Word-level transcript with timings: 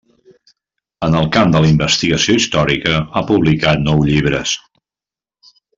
En 1.07 1.17
el 1.19 1.27
camp 1.35 1.51
de 1.55 1.61
la 1.65 1.69
investigació 1.73 2.37
històrica 2.41 2.97
ha 3.21 3.25
publicat 3.33 3.87
nou 3.91 4.05
llibres. 4.09 4.57